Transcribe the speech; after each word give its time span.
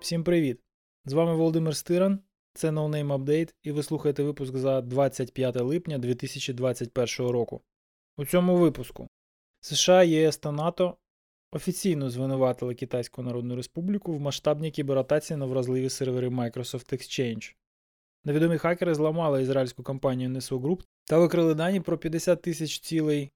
Всім 0.00 0.24
привіт! 0.24 0.60
З 1.04 1.12
вами 1.12 1.34
Володимир 1.34 1.76
Стиран, 1.76 2.20
це 2.52 2.70
No 2.70 2.88
Name 2.88 3.18
Update, 3.18 3.54
і 3.62 3.72
ви 3.72 3.82
слухаєте 3.82 4.22
випуск 4.22 4.56
за 4.56 4.80
25 4.80 5.56
липня 5.56 5.98
2021 5.98 7.30
року. 7.30 7.62
У 8.16 8.24
цьому 8.24 8.56
випуску 8.56 9.08
США, 9.60 10.02
ЄС 10.02 10.36
та 10.36 10.52
НАТО 10.52 10.96
офіційно 11.52 12.10
звинуватили 12.10 12.74
Китайську 12.74 13.22
Народну 13.22 13.56
Республіку 13.56 14.12
в 14.12 14.20
масштабній 14.20 14.70
кібератаці 14.70 15.36
на 15.36 15.46
вразливі 15.46 15.90
сервери 15.90 16.28
Microsoft 16.28 16.92
Exchange. 16.92 17.54
Невідомі 18.24 18.58
хакери 18.58 18.94
зламали 18.94 19.42
ізраїльську 19.42 19.82
компанію 19.82 20.30
NSO 20.30 20.60
Group 20.60 20.82
та 21.08 21.18
викрили 21.18 21.54
дані 21.54 21.80
про 21.80 21.98
50 21.98 22.42
тисяч 22.42 22.80
цілей 22.80 23.30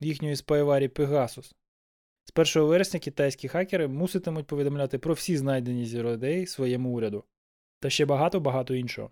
їхньої 0.00 0.36
спайварі 0.36 0.88
Pegasus. 0.88 1.52
З 2.24 2.56
1 2.56 2.68
вересня 2.68 3.00
китайські 3.00 3.48
хакери 3.48 3.88
муситимуть 3.88 4.46
повідомляти 4.46 4.98
про 4.98 5.14
всі 5.14 5.36
знайдені 5.36 5.84
Day 5.84 6.46
своєму 6.46 6.90
уряду. 6.90 7.24
Та 7.80 7.90
ще 7.90 8.04
багато-багато 8.06 8.74
іншого. 8.74 9.10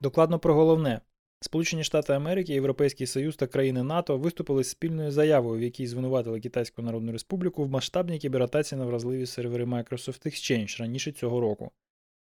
Докладно 0.00 0.38
про 0.38 0.54
головне. 0.54 1.00
Сполучені 1.40 1.84
Штати 1.84 2.12
Америки, 2.12 2.52
Європейський 2.52 3.06
Союз 3.06 3.36
та 3.36 3.46
країни 3.46 3.82
НАТО 3.82 4.18
виступили 4.18 4.64
з 4.64 4.70
спільною 4.70 5.10
заявою, 5.10 5.60
в 5.60 5.62
якій 5.62 5.86
звинуватили 5.86 6.40
Китайську 6.40 6.82
Народну 6.82 7.12
Республіку 7.12 7.64
в 7.64 7.70
масштабній 7.70 8.18
кібератації 8.18 8.78
на 8.78 8.86
вразливі 8.86 9.26
сервери 9.26 9.64
Microsoft 9.64 10.26
Exchange 10.26 10.80
раніше 10.80 11.12
цього 11.12 11.40
року. 11.40 11.70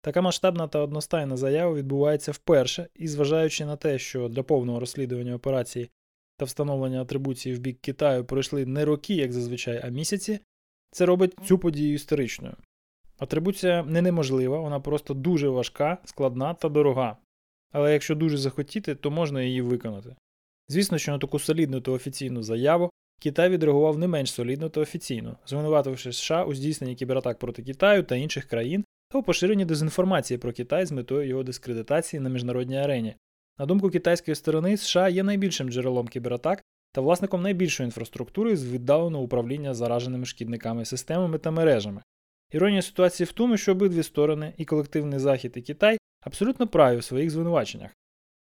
Така 0.01 0.21
масштабна 0.21 0.67
та 0.67 0.79
одностайна 0.79 1.37
заява 1.37 1.73
відбувається 1.73 2.31
вперше, 2.31 2.87
і 2.95 3.07
зважаючи 3.07 3.65
на 3.65 3.75
те, 3.75 3.99
що 3.99 4.29
для 4.29 4.43
повного 4.43 4.79
розслідування 4.79 5.35
операції 5.35 5.89
та 6.37 6.45
встановлення 6.45 7.01
атрибуції 7.01 7.55
в 7.55 7.59
бік 7.59 7.81
Китаю 7.81 8.25
пройшли 8.25 8.65
не 8.65 8.85
роки, 8.85 9.13
як 9.13 9.33
зазвичай, 9.33 9.81
а 9.83 9.89
місяці, 9.89 10.39
це 10.91 11.05
робить 11.05 11.35
цю 11.45 11.57
подію 11.57 11.93
історичною. 11.93 12.55
Атрибуція 13.19 13.83
не 13.83 14.01
неможлива, 14.01 14.59
вона 14.59 14.79
просто 14.79 15.13
дуже 15.13 15.49
важка, 15.49 15.97
складна 16.05 16.53
та 16.53 16.69
дорога. 16.69 17.17
Але 17.71 17.93
якщо 17.93 18.15
дуже 18.15 18.37
захотіти, 18.37 18.95
то 18.95 19.11
можна 19.11 19.41
її 19.41 19.61
виконати. 19.61 20.15
Звісно, 20.69 20.97
що 20.97 21.11
на 21.11 21.17
таку 21.17 21.39
солідну 21.39 21.81
та 21.81 21.91
офіційну 21.91 22.43
заяву 22.43 22.89
Китай 23.19 23.49
відреагував 23.49 23.97
не 23.97 24.07
менш 24.07 24.33
солідно 24.33 24.69
та 24.69 24.81
офіційно, 24.81 25.37
звинувативши 25.47 26.13
США 26.13 26.43
у 26.43 26.53
здійсненні 26.53 26.95
кібератак 26.95 27.39
проти 27.39 27.63
Китаю 27.63 28.03
та 28.03 28.15
інших 28.15 28.45
країн 28.45 28.85
та 29.11 29.17
у 29.17 29.23
поширенні 29.23 29.65
дезінформації 29.65 30.37
про 30.37 30.53
Китай 30.53 30.85
з 30.85 30.91
метою 30.91 31.27
його 31.27 31.43
дискредитації 31.43 32.19
на 32.19 32.29
міжнародній 32.29 32.77
арені. 32.77 33.15
На 33.59 33.65
думку 33.65 33.89
китайської 33.89 34.35
сторони, 34.35 34.77
США 34.77 35.09
є 35.09 35.23
найбільшим 35.23 35.69
джерелом 35.69 36.07
кібератак 36.07 36.63
та 36.91 37.01
власником 37.01 37.41
найбільшої 37.41 37.87
інфраструктури 37.87 38.55
з 38.55 38.65
віддаленого 38.65 39.23
управління 39.23 39.73
зараженими 39.73 40.25
шкідниками 40.25 40.85
системами 40.85 41.37
та 41.37 41.51
мережами. 41.51 42.01
Іронія 42.51 42.81
ситуації 42.81 43.27
в 43.27 43.31
тому, 43.31 43.57
що 43.57 43.71
обидві 43.71 44.03
сторони, 44.03 44.53
і 44.57 44.65
колективний 44.65 45.19
Захід, 45.19 45.53
і 45.55 45.61
Китай, 45.61 45.97
абсолютно 46.21 46.67
праві 46.67 46.97
в 46.97 47.03
своїх 47.03 47.29
звинуваченнях. 47.29 47.91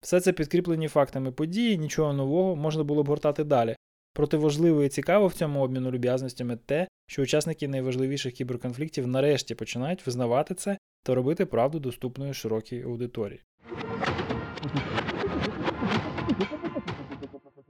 Все 0.01 0.19
це 0.19 0.33
підкріплені 0.33 0.87
фактами 0.87 1.31
події, 1.31 1.77
нічого 1.77 2.13
нового 2.13 2.55
можна 2.55 2.83
було 2.83 3.03
б 3.03 3.07
гортати 3.07 3.43
далі. 3.43 3.75
Проте 4.19 4.37
важливо 4.37 4.83
і 4.83 4.89
цікаво 4.89 5.27
в 5.27 5.33
цьому 5.33 5.61
обміну 5.61 5.91
люб'язностями 5.91 6.57
те, 6.65 6.87
що 7.07 7.21
учасники 7.21 7.67
найважливіших 7.67 8.33
кіберконфліктів 8.33 9.07
нарешті 9.07 9.55
починають 9.55 10.05
визнавати 10.05 10.53
це 10.53 10.77
та 11.03 11.15
робити 11.15 11.45
правду 11.45 11.79
доступною 11.79 12.33
широкій 12.33 12.81
аудиторії. 12.81 13.41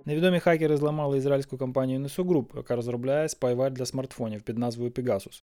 Невідомі 0.06 0.40
хакери 0.40 0.78
зламали 0.78 1.18
ізраїльську 1.18 1.58
компанію 1.58 2.00
Group, 2.00 2.58
яка 2.58 2.76
розробляє 2.76 3.30
spyware 3.30 3.72
для 3.72 3.86
смартфонів 3.86 4.42
під 4.42 4.58
назвою 4.58 4.92
Pegasus. 4.92 5.44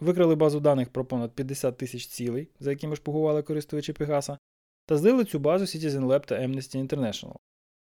Викрили 0.00 0.34
базу 0.34 0.60
даних 0.60 0.90
про 0.90 1.04
понад 1.04 1.32
50 1.32 1.76
тисяч 1.76 2.06
цілей, 2.06 2.48
за 2.60 2.70
якими 2.70 2.96
шпигували 2.96 3.42
користувачі 3.42 3.92
Пегаса, 3.92 4.38
та 4.86 4.96
злили 4.96 5.24
цю 5.24 5.38
базу 5.38 5.64
Citizen 5.64 6.06
Lab 6.06 6.26
та 6.26 6.34
Amnesty 6.34 6.88
International. 6.88 7.34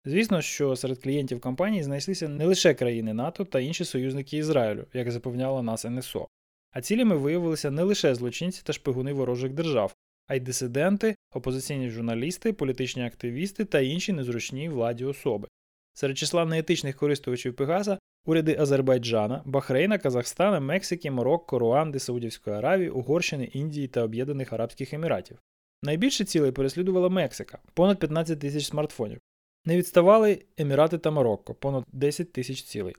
Звісно, 0.06 0.42
що 0.42 0.76
серед 0.76 1.04
клієнтів 1.04 1.42
компанії 1.42 1.84
знайшлися 1.84 2.28
не 2.28 2.46
лише 2.46 2.74
країни 2.74 3.14
НАТО 3.14 3.46
та 3.46 3.60
інші 3.60 3.86
союзники 3.86 4.38
Ізраїлю, 4.38 4.86
як 4.94 5.12
запевняло 5.12 5.64
нас 5.64 5.86
NSO, 5.86 6.28
а 6.72 6.82
цілями 6.82 7.16
виявилися 7.16 7.72
не 7.72 7.84
лише 7.84 8.16
злочинці 8.16 8.62
та 8.66 8.74
шпигуни 8.74 9.14
ворожих 9.14 9.54
держав, 9.54 9.96
а 10.28 10.36
й 10.36 10.40
дисиденти, 10.40 11.16
опозиційні 11.32 11.90
журналісти, 11.90 12.54
політичні 12.54 13.06
активісти 13.06 13.66
та 13.66 13.80
інші 13.80 14.14
незручні 14.14 14.70
владі 14.70 15.06
особи. 15.06 15.48
Серед 15.94 16.18
числа 16.18 16.46
неетичних 16.46 16.96
користувачів 16.96 17.56
Пегаса 17.56 17.98
уряди 18.26 18.58
Азербайджана, 18.60 19.42
Бахрейна, 19.46 19.98
Казахстана, 19.98 20.60
Мексики, 20.60 21.12
Марокко, 21.12 21.60
Руанди, 21.60 22.00
Саудівської 22.00 22.56
Аравії, 22.56 22.90
Угорщини, 22.90 23.46
Індії 23.46 23.88
та 23.88 24.04
Об'єднаних 24.04 24.54
Арабських 24.54 24.94
Еміратів. 24.94 25.38
Найбільше 25.84 26.26
цілей 26.26 26.52
переслідувала 26.52 27.10
Мексика 27.10 27.60
понад 27.74 28.00
15 28.00 28.40
тисяч 28.40 28.66
смартфонів. 28.66 29.20
Не 29.66 29.78
відставали 29.78 30.46
Емірати 30.58 30.98
та 30.98 31.12
Марокко 31.12 31.54
понад 31.54 31.84
10 31.92 32.34
тисяч 32.34 32.64
цілей. 32.64 32.96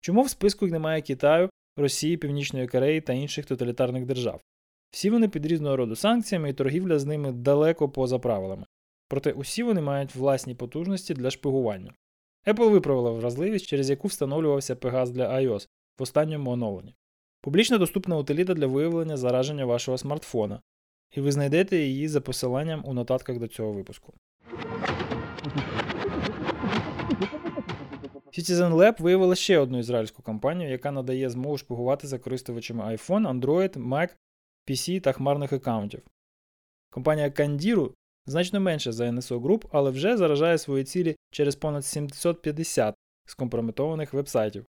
Чому 0.00 0.22
в 0.22 0.30
списку 0.30 0.66
немає 0.66 1.02
Китаю, 1.02 1.50
Росії, 1.76 2.16
Північної 2.16 2.68
Кореї 2.68 3.00
та 3.00 3.12
інших 3.12 3.46
тоталітарних 3.46 4.04
держав? 4.06 4.40
Всі 4.90 5.10
вони 5.10 5.28
під 5.28 5.46
різного 5.46 5.76
роду 5.76 5.96
санкціями 5.96 6.50
і 6.50 6.52
торгівля 6.52 6.98
з 6.98 7.04
ними 7.04 7.32
далеко 7.32 7.88
поза 7.88 8.18
правилами. 8.18 8.66
Проте 9.08 9.32
усі 9.32 9.62
вони 9.62 9.80
мають 9.80 10.14
власні 10.14 10.54
потужності 10.54 11.14
для 11.14 11.30
шпигування. 11.30 11.94
Apple 12.46 12.70
виправила 12.70 13.10
вразливість, 13.10 13.66
через 13.66 13.90
яку 13.90 14.08
встановлювався 14.08 14.74
Pegas 14.74 15.10
для 15.10 15.28
iOS 15.30 15.68
в 15.98 16.02
останньому 16.02 16.50
оновленні. 16.50 16.94
Публічно 17.40 17.78
доступна 17.78 18.16
утиліта 18.18 18.54
для 18.54 18.66
виявлення 18.66 19.16
зараження 19.16 19.64
вашого 19.64 19.98
смартфона, 19.98 20.60
і 21.10 21.20
ви 21.20 21.32
знайдете 21.32 21.76
її 21.76 22.08
за 22.08 22.20
посиланням 22.20 22.82
у 22.86 22.94
нотатках 22.94 23.38
до 23.38 23.48
цього 23.48 23.72
випуску. 23.72 24.14
Citizen 28.38 28.74
Lab 28.74 29.02
виявила 29.02 29.34
ще 29.34 29.58
одну 29.58 29.78
ізраїльську 29.78 30.22
компанію, 30.22 30.70
яка 30.70 30.90
надає 30.90 31.30
змогу 31.30 31.58
шпигувати 31.58 32.06
за 32.06 32.18
користувачами 32.18 32.84
iPhone, 32.84 33.40
Android, 33.40 33.88
Mac, 33.88 34.08
PC 34.68 35.00
та 35.00 35.12
хмарних 35.12 35.52
аккаунтів. 35.52 36.02
Компанія 36.90 37.28
Candiru 37.28 37.92
значно 38.26 38.60
менше 38.60 38.92
за 38.92 39.04
NSO 39.04 39.40
Group, 39.40 39.64
але 39.72 39.90
вже 39.90 40.16
заражає 40.16 40.58
свої 40.58 40.84
цілі 40.84 41.16
через 41.30 41.56
понад 41.56 41.86
750 41.86 42.94
скомпрометованих 43.26 44.12
вебсайтів, 44.14 44.66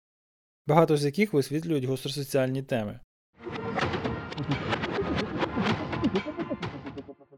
багато 0.67 0.97
з 0.97 1.05
яких 1.05 1.33
висвітлюють 1.33 1.85
гостросоціальні 1.85 2.63
теми. 2.63 2.99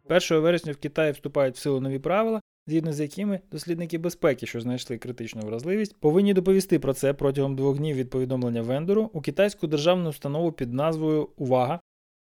1 0.10 0.40
вересня 0.42 0.72
в 0.72 0.78
Китаї 0.78 1.12
вступають 1.12 1.56
в 1.56 1.60
силу 1.60 1.80
нові 1.80 2.00
правила, 2.00 2.42
згідно 2.68 2.94
з 2.94 3.00
якими 3.00 3.40
дослідники 3.52 3.98
безпеки, 3.98 4.46
що 4.46 4.62
знайшли 4.62 4.98
критичну 4.98 5.42
вразливість, 5.42 5.98
повинні 6.00 6.34
доповісти 6.34 6.80
про 6.80 6.94
це 6.94 7.14
протягом 7.14 7.56
двох 7.56 7.78
днів 7.78 7.96
від 7.96 8.10
повідомлення 8.10 8.62
вендору 8.62 9.10
у 9.14 9.22
китайську 9.22 9.68
державну 9.68 10.10
установу 10.10 10.52
під 10.52 10.74
назвою 10.74 11.30
Увага 11.38 11.80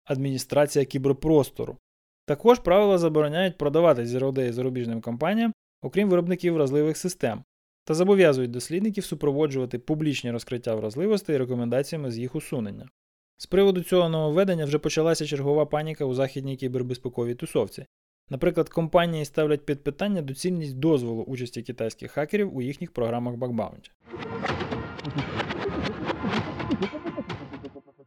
Адміністрація 0.06 0.86
кіберпростору. 0.86 1.78
Також 2.26 2.60
правила 2.60 2.98
забороняють 2.98 3.58
продавати 3.58 4.04
Zero 4.04 4.32
Day 4.32 4.52
зарубіжним 4.52 5.02
компаніям, 5.02 5.54
окрім 5.82 6.10
виробників 6.10 6.54
вразливих 6.54 6.98
систем, 6.98 7.44
та 7.86 7.94
зобов'язують 7.94 8.52
дослідників 8.52 9.06
супроводжувати 9.06 9.80
публічні 9.80 10.32
розкриття 10.32 10.76
вразливостей 10.76 11.38
рекомендаціями 11.38 12.12
з 12.12 12.18
їх 12.18 12.36
усунення. 12.36 12.90
З 13.38 13.46
приводу 13.46 13.84
цього 13.84 14.10
нововведення 14.10 14.66
вже 14.66 14.80
почалася 14.80 15.26
чергова 15.26 15.66
паніка 15.66 16.06
у 16.06 16.14
західній 16.14 16.58
кібербезпековій 16.58 17.36
тусовці. 17.36 17.86
Наприклад, 18.32 18.70
компанії 18.70 19.26
ставлять 19.26 19.66
під 19.66 19.84
питання 19.84 20.22
доцільність 20.22 20.76
дозволу 20.76 21.24
участі 21.24 21.62
китайських 21.62 22.12
хакерів 22.12 22.58
у 22.58 22.62
їхніх 22.62 22.92
програмах 22.92 23.36
бакбаунті. 23.36 23.92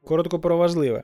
Коротко 0.05 0.41
про 0.41 0.57
важливе. 0.57 1.03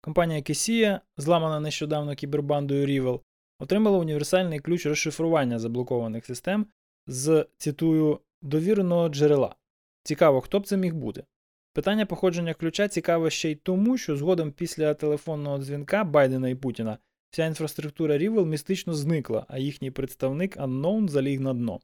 Компанія 0.00 0.40
Kessia, 0.40 1.00
зламана 1.16 1.60
нещодавно 1.60 2.14
кібербандою 2.14 2.86
Rival, 2.86 3.20
отримала 3.58 3.98
універсальний 3.98 4.58
ключ 4.58 4.86
розшифрування 4.86 5.58
заблокованих 5.58 6.26
систем 6.26 6.66
з, 7.06 7.46
цитую, 7.58 8.20
довіреного 8.42 9.08
джерела. 9.08 9.54
Цікаво, 10.02 10.40
хто 10.40 10.60
б 10.60 10.66
це 10.66 10.76
міг 10.76 10.94
бути. 10.94 11.24
Питання 11.72 12.06
походження 12.06 12.54
ключа 12.54 12.88
цікаве 12.88 13.30
ще 13.30 13.50
й 13.50 13.54
тому, 13.54 13.98
що 13.98 14.16
згодом 14.16 14.52
після 14.52 14.94
телефонного 14.94 15.58
дзвінка 15.58 16.04
Байдена 16.04 16.48
і 16.48 16.54
Путіна 16.54 16.98
вся 17.32 17.46
інфраструктура 17.46 18.18
Rival 18.18 18.46
містично 18.46 18.94
зникла, 18.94 19.46
а 19.48 19.58
їхній 19.58 19.90
представник 19.90 20.56
Unknown 20.56 21.08
заліг 21.08 21.40
на 21.40 21.54
дно. 21.54 21.80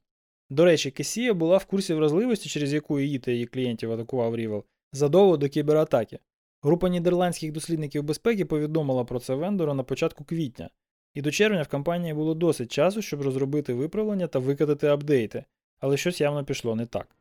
До 0.51 0.65
речі, 0.65 0.91
Kessia 0.91 1.35
була 1.35 1.57
в 1.57 1.65
курсі 1.65 1.95
вразливості, 1.95 2.49
через 2.49 2.73
яку 2.73 3.01
її 3.01 3.19
та 3.19 3.31
її 3.31 3.47
клієнтів 3.47 3.93
атакував 3.93 4.37
Rival, 4.37 4.63
задовго 4.93 5.37
до 5.37 5.49
кібератаки. 5.49 6.19
Група 6.63 6.89
нідерландських 6.89 7.53
дослідників 7.53 8.03
безпеки 8.03 8.45
повідомила 8.45 9.05
про 9.05 9.21
це 9.21 9.35
вендора 9.35 9.75
на 9.75 9.83
початку 9.83 10.25
квітня, 10.25 10.71
І 11.15 11.23
до 11.23 11.31
червня 11.31 11.63
в 11.63 11.69
компанії 11.69 12.15
було 12.15 12.35
досить 12.35 12.73
часу, 12.73 13.03
щоб 13.03 13.23
розробити 13.23 13.75
виправлення 13.75 14.27
та 14.27 14.39
викатати 14.39 14.87
апдейти, 14.87 15.45
але 15.81 15.97
щось 15.97 16.21
явно 16.21 16.45
пішло 16.45 16.77
не 16.77 16.87
так. 16.87 17.18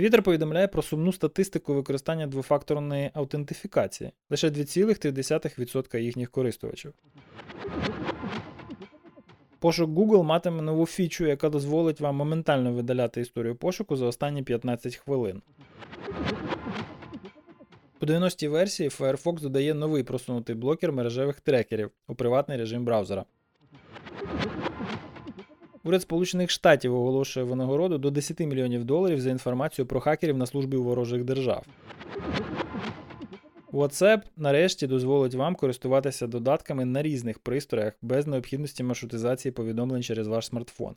Twitter 0.00 0.22
повідомляє 0.22 0.68
про 0.68 0.82
сумну 0.82 1.12
статистику 1.12 1.74
використання 1.74 2.26
двофакторної 2.26 3.10
аутентифікації 3.14 4.10
лише 4.30 4.50
2,3% 4.50 5.98
їхніх 5.98 6.30
користувачів. 6.30 6.92
Пошук 9.58 9.90
Google 9.90 10.22
матиме 10.22 10.62
нову 10.62 10.86
фічу, 10.86 11.26
яка 11.26 11.48
дозволить 11.48 12.00
вам 12.00 12.16
моментально 12.16 12.72
видаляти 12.72 13.20
історію 13.20 13.56
пошуку 13.56 13.96
за 13.96 14.06
останні 14.06 14.42
15 14.42 14.96
хвилин. 14.96 15.42
У 18.00 18.06
90-й 18.06 18.48
версії 18.48 18.88
Firefox 18.88 19.40
додає 19.40 19.74
новий 19.74 20.02
просунутий 20.02 20.54
блокер 20.54 20.92
мережевих 20.92 21.40
трекерів 21.40 21.90
у 22.08 22.14
приватний 22.14 22.58
режим 22.58 22.84
браузера. 22.84 23.24
Уряд 25.88 26.02
Сполучених 26.02 26.50
Штатів 26.50 26.94
оголошує 26.94 27.46
винагороду 27.46 27.98
до 27.98 28.10
10 28.10 28.40
мільйонів 28.40 28.84
доларів 28.84 29.20
за 29.20 29.30
інформацію 29.30 29.86
про 29.86 30.00
хакерів 30.00 30.36
на 30.36 30.46
службі 30.46 30.76
у 30.76 30.84
ворожих 30.84 31.24
держав. 31.24 31.66
WhatsApp 33.72 34.22
нарешті 34.36 34.86
дозволить 34.86 35.34
вам 35.34 35.54
користуватися 35.54 36.26
додатками 36.26 36.84
на 36.84 37.02
різних 37.02 37.38
пристроях 37.38 37.92
без 38.02 38.26
необхідності 38.26 38.82
маршрутизації 38.82 39.52
повідомлень 39.52 40.02
через 40.02 40.28
ваш 40.28 40.46
смартфон. 40.46 40.96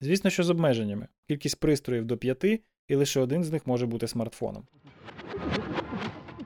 Звісно, 0.00 0.30
що 0.30 0.42
з 0.42 0.50
обмеженнями. 0.50 1.08
Кількість 1.28 1.60
пристроїв 1.60 2.04
до 2.04 2.16
5 2.16 2.44
і 2.88 2.94
лише 2.94 3.20
один 3.20 3.44
з 3.44 3.52
них 3.52 3.66
може 3.66 3.86
бути 3.86 4.08
смартфоном. 4.08 4.66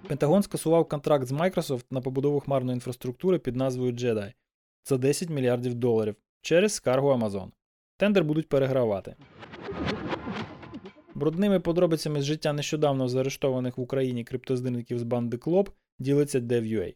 Пентагон 0.09 0.43
скасував 0.43 0.89
контракт 0.89 1.27
з 1.27 1.33
Microsoft 1.33 1.85
на 1.91 2.01
побудову 2.01 2.41
хмарної 2.41 2.75
інфраструктури 2.75 3.39
під 3.39 3.57
назвою 3.57 3.93
Jedi 3.93 4.33
за 4.85 4.99
10 4.99 5.31
мільярдів 5.31 5.75
доларів 5.75 6.17
через 6.43 6.73
скаргу 6.73 7.09
Amazon. 7.09 7.51
Тендер 7.97 8.25
будуть 8.25 8.49
перегравати. 8.49 9.15
Брудними 11.15 11.61
подробицями 11.61 12.21
з 12.21 12.25
життя 12.25 12.53
нещодавно 12.53 13.09
заарештованих 13.09 13.79
в 13.79 13.81
Україні 13.81 14.25
криптоздирників 14.25 14.99
з 14.99 15.03
банди 15.03 15.37
Клоп 15.37 15.69
ділиться 15.99 16.41
DevUA. 16.41 16.95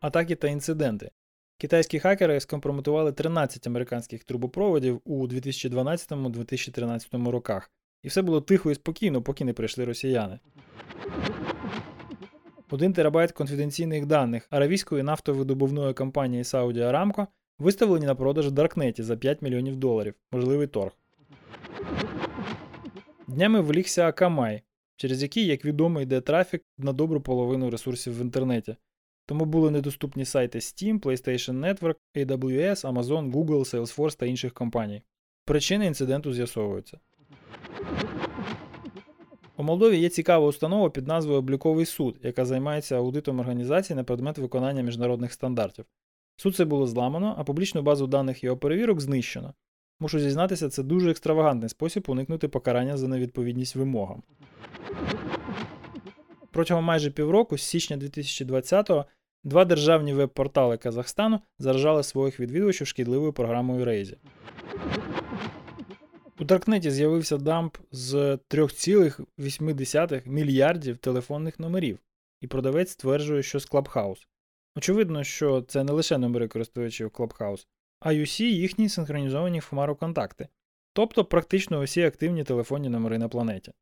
Атаки 0.00 0.34
та 0.34 0.48
інциденти. 0.48 1.10
Китайські 1.58 1.98
хакери 1.98 2.40
скомпрометували 2.40 3.12
13 3.12 3.66
американських 3.66 4.24
трубопроводів 4.24 5.00
у 5.04 5.26
2012-2013 5.26 7.30
роках. 7.30 7.70
І 8.02 8.08
все 8.08 8.22
було 8.22 8.40
тихо 8.40 8.70
і 8.70 8.74
спокійно, 8.74 9.22
поки 9.22 9.44
не 9.44 9.52
прийшли 9.52 9.84
росіяни. 9.84 10.38
1 12.70 12.92
терабайт 12.92 13.32
конфіденційних 13.32 14.06
даних 14.06 14.46
аравійської 14.50 15.02
нафтовидобувної 15.02 15.94
компанії 15.94 16.42
Saudi 16.42 16.78
Aramco 16.78 17.26
виставлені 17.58 18.06
на 18.06 18.14
продаж 18.14 18.50
Даркнеті 18.50 19.02
за 19.02 19.16
5 19.16 19.42
мільйонів 19.42 19.76
доларів, 19.76 20.14
можливий 20.32 20.66
торг. 20.66 20.92
Днями 23.28 23.60
влігся 23.60 24.06
Акамай, 24.06 24.62
через 24.96 25.22
який, 25.22 25.46
як 25.46 25.64
відомо, 25.64 26.00
йде 26.00 26.20
трафік 26.20 26.64
на 26.78 26.92
добру 26.92 27.20
половину 27.20 27.70
ресурсів 27.70 28.18
в 28.18 28.22
інтернеті. 28.22 28.76
Тому 29.26 29.44
були 29.44 29.70
недоступні 29.70 30.24
сайти 30.24 30.58
Steam, 30.58 31.00
PlayStation 31.00 31.60
Network, 31.60 31.96
AWS, 32.16 32.92
Amazon, 32.92 33.32
Google, 33.32 33.74
Salesforce 33.74 34.16
та 34.18 34.26
інших 34.26 34.52
компаній. 34.52 35.02
Причини 35.44 35.86
інциденту 35.86 36.32
з'ясовуються. 36.32 36.98
У 39.58 39.62
Молдові 39.62 39.98
є 39.98 40.08
цікава 40.08 40.46
установа 40.46 40.90
під 40.90 41.06
назвою 41.06 41.38
Обліковий 41.38 41.86
суд, 41.86 42.16
яка 42.22 42.44
займається 42.44 42.96
аудитом 42.96 43.40
організацій 43.40 43.94
на 43.94 44.04
предмет 44.04 44.38
виконання 44.38 44.82
міжнародних 44.82 45.32
стандартів. 45.32 45.84
Суд 46.36 46.56
це 46.56 46.64
було 46.64 46.86
зламано, 46.86 47.34
а 47.38 47.44
публічну 47.44 47.82
базу 47.82 48.06
даних 48.06 48.44
його 48.44 48.56
перевірок 48.56 49.00
знищено. 49.00 49.54
Мушу 50.00 50.18
зізнатися, 50.18 50.68
це 50.68 50.82
дуже 50.82 51.10
екстравагантний 51.10 51.68
спосіб 51.68 52.04
уникнути 52.08 52.48
покарання 52.48 52.96
за 52.96 53.08
невідповідність 53.08 53.76
вимогам. 53.76 54.22
Протягом 56.50 56.84
майже 56.84 57.10
півроку, 57.10 57.58
з 57.58 57.62
січня 57.62 57.96
2020-го, 57.96 59.04
два 59.44 59.64
державні 59.64 60.12
веб-портали 60.12 60.76
Казахстану 60.76 61.40
заражали 61.58 62.02
своїх 62.02 62.40
відвідувачів 62.40 62.86
шкідливою 62.86 63.32
програмою 63.32 63.84
Рейзі. 63.84 64.16
У 66.40 66.44
Даркнеті 66.44 66.90
з'явився 66.90 67.36
дамп 67.36 67.76
з 67.92 68.14
3,8 68.14 70.28
мільярдів 70.28 70.98
телефонних 70.98 71.60
номерів, 71.60 71.98
і 72.40 72.46
продавець 72.46 72.90
стверджує, 72.90 73.42
що 73.42 73.60
з 73.60 73.70
Clubhouse. 73.70 74.26
Очевидно, 74.76 75.24
що 75.24 75.62
це 75.62 75.84
не 75.84 75.92
лише 75.92 76.18
номери 76.18 76.48
користувачів 76.48 77.08
Clubhouse, 77.08 77.66
а 78.00 78.12
й 78.12 78.22
усі 78.22 78.56
їхні 78.56 78.88
синхронізовані 78.88 79.60
хмару 79.60 79.96
контакти, 79.96 80.48
тобто 80.92 81.24
практично 81.24 81.80
усі 81.80 82.02
активні 82.02 82.44
телефонні 82.44 82.88
номери 82.88 83.18
на 83.18 83.28
планеті. 83.28 83.72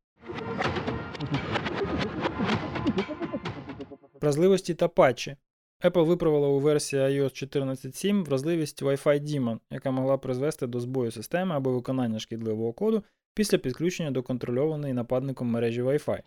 Вразливості 4.20 4.74
та 4.74 4.88
патчі. 4.88 5.36
Apple 5.84 6.04
виправила 6.04 6.48
у 6.48 6.58
версії 6.58 7.02
iOS 7.02 7.54
14.7 7.56 8.24
вразливість 8.24 8.82
Wi-Fi 8.82 9.22
Daemon, 9.22 9.58
яка 9.70 9.90
могла 9.90 10.18
призвести 10.18 10.66
до 10.66 10.80
збою 10.80 11.10
системи 11.10 11.54
або 11.54 11.72
виконання 11.72 12.18
шкідливого 12.18 12.72
коду 12.72 13.02
після 13.34 13.58
підключення 13.58 14.10
до 14.10 14.22
контрольованої 14.22 14.94
нападником 14.94 15.48
мережі 15.48 15.82
Wi-Fi. 15.82 16.20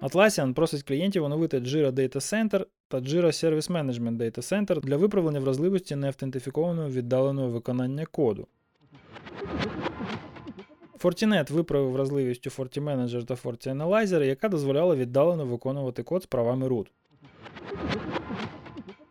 Atlassian 0.00 0.54
просить 0.54 0.82
клієнтів 0.82 1.24
оновити 1.24 1.58
Jira 1.58 1.92
Data 1.92 2.16
Center 2.16 2.66
та 2.88 2.98
Jira 2.98 3.26
Service 3.26 3.70
Management 3.70 4.16
Data 4.16 4.38
Center 4.38 4.80
для 4.80 4.96
виправлення 4.96 5.40
вразливості 5.40 5.96
неавтентифікованого 5.96 6.88
віддаленого 6.88 7.48
виконання 7.48 8.06
коду. 8.06 8.46
Fortinet 10.98 11.52
виправив 11.52 11.90
вразливість 11.90 12.46
у 12.46 12.50
FortiManager 12.50 13.24
та 13.24 13.34
FortiAnalyzer, 13.34 14.22
яка 14.22 14.48
дозволяла 14.48 14.96
віддалено 14.96 15.44
виконувати 15.44 16.02
код 16.02 16.22
з 16.22 16.26
правами 16.26 16.68
root. 16.68 16.86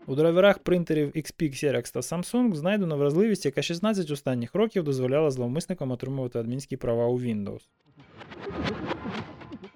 У 0.09 0.15
драйверах 0.15 0.59
принтерів 0.59 1.09
XP, 1.09 1.43
Xerox 1.43 1.93
та 1.93 1.99
Samsung 1.99 2.55
знайдено 2.55 2.97
вразливість, 2.97 3.45
яка 3.45 3.61
16 3.61 4.11
останніх 4.11 4.55
років 4.55 4.83
дозволяла 4.83 5.31
зловмисникам 5.31 5.91
отримувати 5.91 6.39
адмінські 6.39 6.77
права 6.77 7.07
у 7.07 7.19
Windows. 7.19 7.61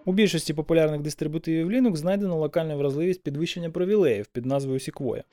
У 0.05 0.13
більшості 0.13 0.53
популярних 0.53 1.01
дистрибутивів 1.01 1.71
Linux 1.71 1.95
знайдено 1.95 2.37
локальну 2.37 2.77
вразливість 2.77 3.23
підвищення 3.23 3.69
привілеїв 3.69 4.27
під 4.27 4.45
назвою 4.45 4.79
Sequoia. 4.79 5.23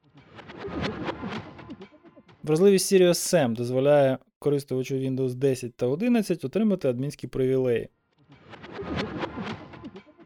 Вразливість 2.43 2.93
Sirius 2.93 3.09
SAM 3.35 3.55
дозволяє 3.55 4.19
користувачу 4.39 4.95
Windows 4.95 5.35
10 5.35 5.75
та 5.75 5.87
11 5.87 6.45
отримати 6.45 6.89
адмінські 6.89 7.27
привілеї. 7.27 7.89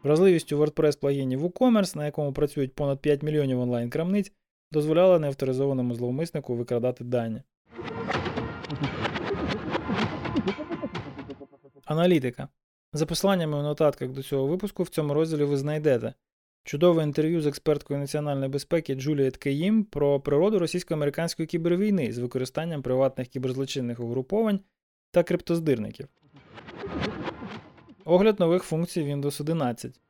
Вразливість 0.03 0.51
у 0.51 0.57
WordPress 0.57 0.99
плагіні 0.99 1.37
WooCommerce, 1.37 1.97
на 1.97 2.05
якому 2.05 2.33
працюють 2.33 2.73
понад 2.73 2.99
5 2.99 3.23
мільйонів 3.23 3.59
онлайн-крамниць, 3.59 4.31
дозволяла 4.75 5.19
неавторизованому 5.19 5.95
зловмиснику 5.95 6.55
викрадати 6.55 7.03
дані. 7.03 7.41
Аналітика. 11.85 12.47
За 12.93 13.05
посиланнями 13.05 13.57
у 13.57 13.61
нотатках 13.61 14.09
до 14.09 14.23
цього 14.23 14.47
випуску 14.47 14.83
в 14.83 14.89
цьому 14.89 15.13
розділі 15.13 15.43
ви 15.43 15.57
знайдете 15.57 16.13
чудове 16.63 17.03
інтерв'ю 17.03 17.41
з 17.41 17.45
експерткою 17.45 17.99
національної 17.99 18.49
безпеки 18.49 18.95
Джулієт 18.95 19.37
Кеїм 19.37 19.83
про 19.83 20.19
природу 20.19 20.59
російсько-американської 20.59 21.47
кібервійни 21.47 22.11
з 22.11 22.17
використанням 22.17 22.81
приватних 22.81 23.27
кіберзлочинних 23.27 23.99
угруповань 23.99 24.59
та 25.11 25.23
криптоздирників. 25.23 26.07
Огляд 28.05 28.39
нових 28.39 28.63
функцій 28.63 29.01
Windows 29.01 29.41
11. 29.41 30.01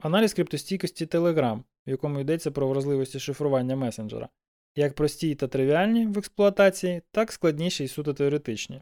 Аналіз 0.00 0.34
криптостійкості 0.34 1.06
Telegram, 1.06 1.62
в 1.86 1.90
якому 1.90 2.20
йдеться 2.20 2.50
про 2.50 2.68
вразливості 2.68 3.20
шифрування 3.20 3.76
месенджера. 3.76 4.28
Як 4.76 4.94
прості 4.94 5.34
та 5.34 5.48
тривіальні 5.48 6.06
в 6.06 6.18
експлуатації, 6.18 7.02
так 7.12 7.32
складніші 7.32 7.84
і 7.84 7.88
суто 7.88 8.14
теоретичні. 8.14 8.80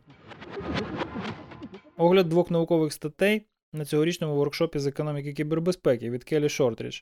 Огляд 1.97 2.29
двох 2.29 2.51
наукових 2.51 2.93
статей 2.93 3.47
на 3.73 3.85
цьогорічному 3.85 4.35
воркшопі 4.35 4.79
з 4.79 4.87
економіки 4.87 5.33
кібербезпеки 5.33 6.11
від 6.11 6.25
Келі 6.25 6.49
Шортрідж. 6.49 7.01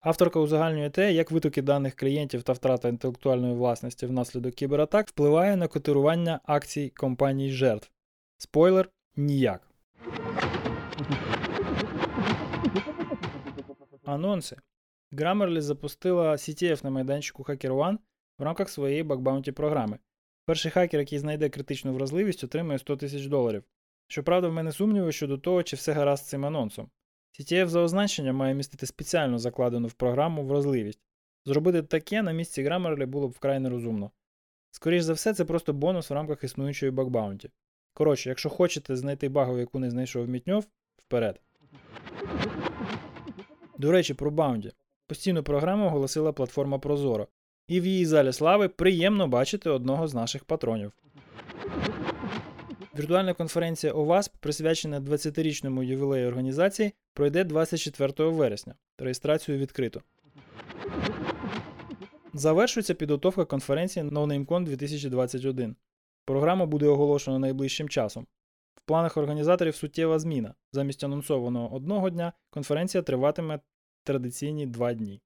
Авторка 0.00 0.40
узагальнює 0.40 0.90
те, 0.90 1.12
як 1.12 1.30
витоки 1.30 1.62
даних 1.62 1.94
клієнтів 1.94 2.42
та 2.42 2.52
втрата 2.52 2.88
інтелектуальної 2.88 3.54
власності 3.54 4.06
внаслідок 4.06 4.54
кібератак 4.54 5.08
впливає 5.08 5.56
на 5.56 5.68
котирування 5.68 6.40
акцій 6.44 6.92
компаній 6.96 7.50
жертв. 7.50 7.90
Спойлер 8.38 8.88
ніяк. 9.16 9.68
Анонси. 14.04 14.56
Grammarly 15.12 15.60
запустила 15.60 16.32
CTF 16.32 16.84
на 16.84 16.90
майданчику 16.90 17.42
HackerOne 17.42 17.98
в 18.38 18.42
рамках 18.42 18.70
своєї 18.70 19.02
бакбаунті 19.02 19.52
програми. 19.52 19.98
Перший 20.46 20.70
хакер, 20.70 21.00
який 21.00 21.18
знайде 21.18 21.48
критичну 21.48 21.92
вразливість, 21.92 22.44
отримує 22.44 22.78
100 22.78 22.96
тисяч 22.96 23.26
доларів. 23.26 23.64
Щоправда, 24.08 24.48
в 24.48 24.52
мене 24.52 24.72
сумніви 24.72 25.12
щодо 25.12 25.38
того, 25.38 25.62
чи 25.62 25.76
все 25.76 25.92
гаразд 25.92 26.24
з 26.24 26.28
цим 26.28 26.46
анонсом. 26.46 26.90
CTF 27.38 27.66
за 27.66 27.80
означення 27.80 28.32
має 28.32 28.54
містити 28.54 28.86
спеціально 28.86 29.38
закладену 29.38 29.88
в 29.88 29.92
програму 29.92 30.44
вразливість. 30.44 31.00
Зробити 31.44 31.82
таке 31.82 32.22
на 32.22 32.32
місці 32.32 32.64
Grammarly 32.64 33.06
було 33.06 33.28
б 33.28 33.30
вкрай 33.30 33.60
нерозумно. 33.60 34.10
Скоріше 34.70 35.02
за 35.02 35.12
все, 35.12 35.34
це 35.34 35.44
просто 35.44 35.72
бонус 35.72 36.10
в 36.10 36.12
рамках 36.12 36.44
існуючої 36.44 36.92
бакбаунті. 36.92 37.50
Коротше, 37.92 38.28
якщо 38.28 38.50
хочете 38.50 38.96
знайти 38.96 39.28
багу, 39.28 39.58
яку 39.58 39.78
не 39.78 39.90
знайшов 39.90 40.28
Мітньов, 40.28 40.66
вперед. 40.96 41.40
До 43.78 43.92
речі, 43.92 44.14
про 44.14 44.30
Bounty. 44.30 44.72
Постійну 45.06 45.42
програму 45.42 45.86
оголосила 45.86 46.32
платформа 46.32 46.78
Прозоро, 46.78 47.28
і 47.68 47.80
в 47.80 47.86
її 47.86 48.06
залі 48.06 48.32
слави 48.32 48.68
приємно 48.68 49.28
бачити 49.28 49.70
одного 49.70 50.08
з 50.08 50.14
наших 50.14 50.44
патронів. 50.44 50.92
Віртуальна 52.98 53.34
конференція 53.34 53.92
ОВАСП, 53.92 54.36
присвячена 54.40 55.00
20-річному 55.00 55.82
ювілею 55.82 56.28
організації, 56.28 56.92
пройде 57.14 57.44
24 57.44 58.30
вересня. 58.30 58.74
Реєстрацію 58.98 59.58
відкрито. 59.58 60.00
Завершується 62.34 62.94
підготовка 62.94 63.44
конференції 63.44 64.04
NoNameCon 64.04 64.64
2021. 64.64 65.76
Програму 66.24 66.66
буде 66.66 66.86
оголошено 66.86 67.38
найближчим 67.38 67.88
часом. 67.88 68.26
Планах 68.86 69.16
організаторів 69.16 69.74
суттєва 69.74 70.18
зміна. 70.18 70.54
Замість 70.72 71.04
анонсованого 71.04 71.74
одного 71.74 72.10
дня 72.10 72.32
конференція 72.50 73.02
триватиме 73.02 73.60
традиційні 74.04 74.66
два 74.66 74.92
дні. 74.92 75.20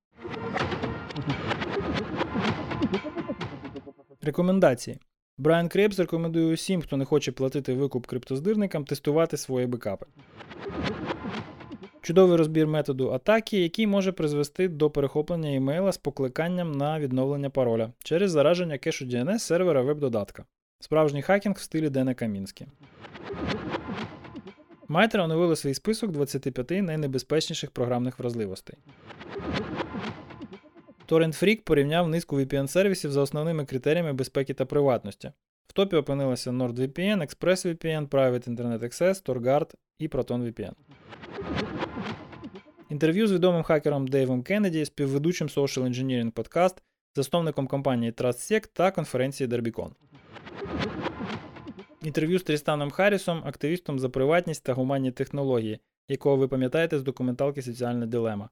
Рекомендації. 4.23 4.99
Брайан 5.38 5.69
Кребс 5.68 5.99
рекомендує 5.99 6.55
усім, 6.55 6.83
хто 6.83 6.97
не 6.97 7.05
хоче 7.05 7.33
платити 7.33 7.75
викуп 7.75 8.07
криптоздирникам, 8.07 8.85
тестувати 8.85 9.37
свої 9.37 9.67
бекапи. 9.67 10.07
Чудовий 12.03 12.37
розбір 12.37 12.67
методу 12.67 13.11
атаки, 13.11 13.61
який 13.62 13.87
може 13.87 14.12
призвести 14.12 14.69
до 14.69 14.91
перехоплення 14.91 15.50
імейла 15.50 15.93
з 15.93 15.99
покликанням 15.99 16.73
на 16.73 17.00
відновлення 17.00 17.50
пароля 17.50 17.93
через 17.99 18.31
зараження 18.31 18.79
кешу 18.79 19.05
DNS 19.05 19.38
сервера 19.38 19.83
веб-додатка. 19.83 20.45
Справжній 20.80 21.23
хакінг 21.23 21.56
в 21.56 21.61
стилі 21.61 21.90
Дена 21.90 22.14
Камінські. 22.14 22.66
Майтер 24.88 25.20
оновили 25.20 25.56
свій 25.56 25.75
список 25.75 26.11
25 26.11 26.70
найнебезпечніших 26.70 27.70
програмних 27.70 28.18
вразливостей. 28.18 28.76
Torrent 31.08 31.44
Freak 31.44 31.61
порівняв 31.61 32.08
низку 32.08 32.40
VPN-сервісів 32.40 33.08
за 33.08 33.20
основними 33.20 33.64
критеріями 33.64 34.12
безпеки 34.12 34.54
та 34.54 34.64
приватності. 34.64 35.32
В 35.66 35.73
топі 35.73 35.97
опинилися 35.97 36.50
NordVPN, 36.50 37.23
ExpressVPN, 37.23 38.08
Private 38.08 38.49
Internet 38.49 38.78
Access, 38.78 39.26
TorGuard 39.26 39.75
і 39.99 40.08
ProtonVPN. 40.08 40.73
Інтерв'ю 42.90 43.26
з 43.26 43.32
відомим 43.32 43.62
хакером 43.62 44.08
Дейвом 44.08 44.42
Кеннеді, 44.42 44.85
співведучим 44.85 45.49
Social 45.49 45.82
Engineering 45.82 46.32
Podcast, 46.32 46.76
засновником 47.14 47.66
компанії 47.66 48.12
TrustSec 48.12 48.68
та 48.73 48.90
конференції 48.90 49.49
Derbicon. 49.49 49.90
Інтерв'ю 52.02 52.38
з 52.38 52.43
Трістаном 52.43 52.90
Харрісом, 52.90 53.43
активістом 53.45 53.99
за 53.99 54.09
приватність 54.09 54.64
та 54.64 54.75
гуманні 54.75 55.12
технології, 55.12 55.78
якого 56.09 56.37
ви 56.37 56.49
пам'ятаєте 56.49 56.99
з 56.99 57.02
документалки 57.02 57.62
Соціальна 57.62 58.07
дилема. 58.07 58.49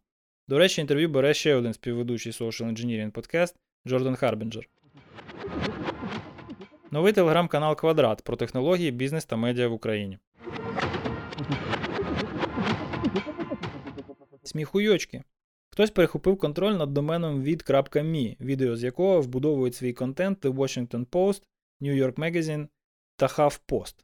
До 0.49 0.59
речі, 0.59 0.81
інтерв'ю 0.81 1.09
бере 1.09 1.35
ще 1.35 1.55
один 1.55 1.73
співведучий 1.73 2.33
Social 2.33 2.65
Engineering 2.65 3.13
Podcast 3.13 3.55
Джордан 3.89 4.17
Харбінджер. 4.17 4.69
Новий 6.91 7.13
телеграм-канал 7.13 7.77
Квадрат 7.77 8.23
про 8.23 8.37
технології, 8.37 8.91
бізнес 8.91 9.25
та 9.25 9.37
медіа 9.37 9.69
в 9.69 9.73
Україні. 9.73 10.19
Сміхуйочки. 14.43 15.23
Хтось 15.71 15.91
перехопив 15.91 16.39
контроль 16.39 16.73
над 16.73 16.95
доменом 16.95 17.43
від.me, 17.43 18.37
відео 18.41 18.77
з 18.77 18.85
якого 18.85 19.21
вбудовують 19.21 19.75
свій 19.75 19.93
контент 19.93 20.45
The 20.45 20.55
Washington 20.55 21.07
Post, 21.07 21.43
New 21.81 21.95
York 22.05 22.15
Magazine 22.15 22.67
та 23.17 23.27
HuffPost, 23.27 23.95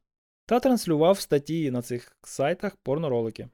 та 0.46 0.60
транслював 0.60 1.20
статті 1.20 1.70
на 1.70 1.82
цих 1.82 2.16
сайтах 2.22 2.76
порноролики. 2.76 3.48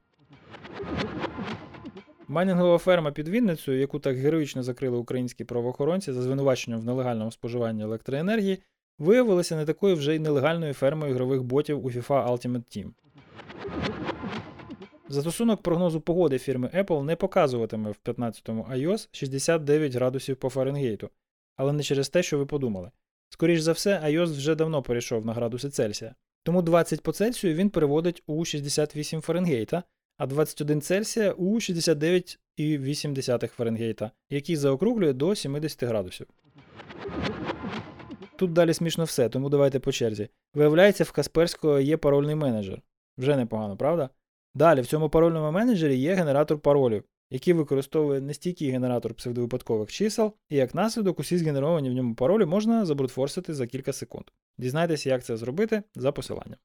Майнінгова 2.29 2.79
ферма 2.79 3.11
під 3.11 3.29
Вінницею, 3.29 3.81
яку 3.81 3.99
так 3.99 4.17
героїчно 4.17 4.63
закрили 4.63 4.99
українські 4.99 5.45
правоохоронці 5.45 6.13
за 6.13 6.23
звинуваченням 6.23 6.81
в 6.81 6.85
нелегальному 6.85 7.31
споживанні 7.31 7.83
електроенергії, 7.83 8.63
виявилася 8.99 9.57
не 9.57 9.65
такою 9.65 9.97
вже 9.97 10.15
й 10.15 10.19
нелегальною 10.19 10.75
фермою 10.75 11.13
ігрових 11.13 11.43
ботів 11.43 11.85
у 11.87 11.91
FIFA 11.91 12.29
Ultimate 12.29 12.77
Team. 12.77 12.91
Застосунок 15.09 15.63
прогнозу 15.63 16.01
погоди 16.01 16.39
фірми 16.39 16.71
Apple 16.75 17.03
не 17.03 17.17
показуватиме 17.17 17.91
в 17.91 17.99
15-му 18.05 18.67
iOS 18.73 19.09
69 19.13 19.95
градусів 19.95 20.37
по 20.37 20.49
Фаренгейту, 20.49 21.11
але 21.57 21.73
не 21.73 21.83
через 21.83 22.09
те, 22.09 22.23
що 22.23 22.39
ви 22.39 22.47
подумали. 22.47 22.91
Скоріше 23.31 23.63
за 23.63 23.73
все, 23.73 24.01
iOS 24.05 24.27
вже 24.27 24.55
давно 24.55 24.83
перейшов 24.83 25.27
на 25.27 25.33
градуси 25.33 25.71
Цельсія. 25.71 26.15
Тому 26.43 26.63
20 26.63 27.03
по 27.03 27.13
Цельсію 27.13 27.55
він 27.55 27.71
переводить 27.71 28.23
у 28.27 28.45
68 28.45 29.21
Фаренгейта, 29.21 29.83
а 30.17 30.27
21 30.27 30.81
Цельсія 30.81 31.33
у 31.33 31.55
69,8 31.55 33.47
Фаренгейта, 33.47 34.11
який 34.31 34.57
заокруглює 34.57 35.13
до 35.13 35.35
70 35.35 35.85
градусів. 35.85 36.27
Тут 38.37 38.53
далі 38.53 38.75
смішно 38.75 39.05
все, 39.05 39.29
тому 39.29 39.49
давайте 39.49 39.81
по 39.81 39.93
черзі. 39.93 40.29
Виявляється, 40.55 41.05
в 41.05 41.13
Касперського 41.13 41.81
є 41.81 41.97
парольний 41.97 42.35
менеджер. 42.35 42.83
Вже 43.19 43.37
непогано, 43.37 43.77
правда? 43.77 44.11
Далі 44.55 44.81
в 44.81 44.87
цьому 44.87 45.11
парольному 45.11 45.53
менеджері 45.53 45.97
є 45.97 46.15
генератор 46.15 46.59
паролів, 46.59 47.05
який 47.31 47.55
використовує 47.55 48.21
не 48.21 48.35
стійкий 48.35 48.71
генератор 48.71 49.15
псевдовипадкових 49.15 49.91
чисел, 49.91 50.35
і 50.49 50.57
як 50.57 50.75
наслідок 50.75 51.21
усі 51.21 51.39
згенеровані 51.39 51.91
в 51.91 51.93
ньому 51.93 52.15
паролі 52.15 52.45
можна 52.45 52.87
забрутфорсити 52.87 53.55
за 53.55 53.67
кілька 53.67 53.93
секунд. 53.93 54.25
Дізнайтеся, 54.59 55.11
як 55.11 55.25
це 55.25 55.37
зробити 55.37 55.83
за 55.95 56.13
посиланням. 56.13 56.59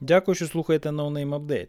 Дякую, 0.00 0.34
що 0.34 0.46
слухаєте 0.46 0.88
No 0.88 1.12
Name 1.12 1.40
Update. 1.40 1.68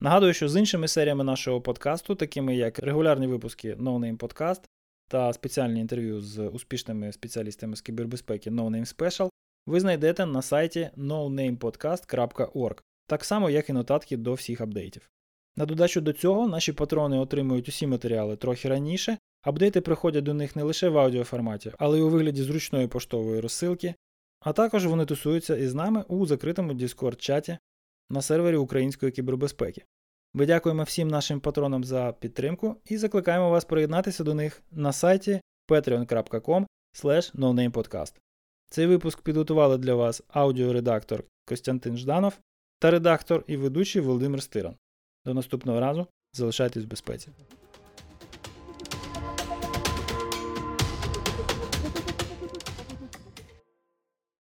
Нагадую, 0.00 0.34
що 0.34 0.48
з 0.48 0.56
іншими 0.56 0.88
серіями 0.88 1.24
нашого 1.24 1.60
подкасту, 1.60 2.14
такими 2.14 2.56
як 2.56 2.78
регулярні 2.78 3.26
випуски 3.26 3.74
No 3.74 3.98
Name 3.98 4.16
Podcast 4.16 4.60
та 5.08 5.32
спеціальні 5.32 5.80
інтерв'ю 5.80 6.20
з 6.20 6.48
успішними 6.48 7.12
спеціалістами 7.12 7.76
з 7.76 7.80
кібербезпеки 7.80 8.50
No 8.50 8.70
Name 8.70 8.96
Special, 8.96 9.30
ви 9.66 9.80
знайдете 9.80 10.26
на 10.26 10.42
сайті 10.42 10.90
nonamepodcast.org, 10.96 12.78
так 13.08 13.24
само, 13.24 13.50
як 13.50 13.70
і 13.70 13.72
нотатки 13.72 14.16
до 14.16 14.34
всіх 14.34 14.60
апдейтів. 14.60 15.10
На 15.56 15.66
додачу 15.66 16.00
до 16.00 16.12
цього, 16.12 16.48
наші 16.48 16.72
патрони 16.72 17.18
отримують 17.18 17.68
усі 17.68 17.86
матеріали 17.86 18.36
трохи 18.36 18.68
раніше, 18.68 19.18
апдейти 19.42 19.80
приходять 19.80 20.24
до 20.24 20.34
них 20.34 20.56
не 20.56 20.62
лише 20.62 20.88
в 20.88 20.98
аудіоформаті, 20.98 21.72
але 21.78 21.98
й 21.98 22.00
у 22.00 22.08
вигляді 22.08 22.42
зручної 22.42 22.86
поштової 22.86 23.40
розсилки, 23.40 23.94
а 24.40 24.52
також 24.52 24.86
вони 24.86 25.04
тусуються 25.04 25.56
із 25.56 25.74
нами 25.74 26.04
у 26.08 26.26
закритому 26.26 26.72
Discord-чаті 26.72 27.58
на 28.10 28.22
сервері 28.22 28.56
української 28.56 29.12
кібербезпеки. 29.12 29.84
Ми 30.34 30.46
дякуємо 30.46 30.82
всім 30.82 31.08
нашим 31.08 31.40
патронам 31.40 31.84
за 31.84 32.14
підтримку 32.20 32.76
і 32.84 32.96
закликаємо 32.96 33.50
вас 33.50 33.64
приєднатися 33.64 34.24
до 34.24 34.34
них 34.34 34.62
на 34.70 34.92
сайті 34.92 35.40
patreon.com. 35.68 36.66
Цей 38.70 38.86
випуск 38.86 39.22
підготували 39.22 39.78
для 39.78 39.94
вас 39.94 40.22
аудіоредактор 40.28 41.24
Костянтин 41.44 41.96
Жданов 41.96 42.38
та 42.78 42.90
редактор 42.90 43.44
і 43.46 43.56
ведучий 43.56 44.02
Володимир 44.02 44.42
Стиран. 44.42 44.74
До 45.24 45.34
наступного 45.34 45.80
разу 45.80 46.06
залишайтесь 46.32 46.84
в 46.84 46.86
безпеці. 46.86 47.28